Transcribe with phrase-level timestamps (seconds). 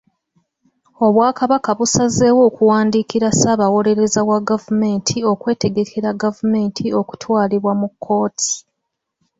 [1.05, 8.53] Obwakabaka busazeewo okuwandiikira Ssaabawolereza wa gavumenti okwetegekera gavumenti okutwalibwa mu kkooti.